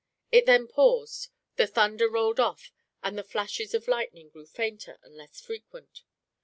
It 0.31 0.47
then 0.47 0.67
paused; 0.67 1.27
the 1.57 1.67
thunder 1.67 2.09
rolled 2.09 2.39
off, 2.39 2.71
and 3.03 3.15
the 3.15 3.23
flashes 3.23 3.75
of 3.75 3.87
lightning 3.87 4.29
grew 4.29 4.47
fainter 4.47 4.97
and 5.03 5.13
less 5.15 5.39
frequent. 5.39 6.01